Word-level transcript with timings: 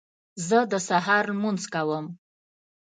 زه 0.47 0.57
د 0.71 0.73
سهار 0.87 1.25
لمونځ 1.33 1.61
کوم 1.73 2.05